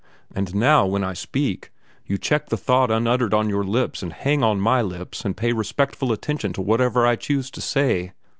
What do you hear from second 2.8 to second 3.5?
unuttered on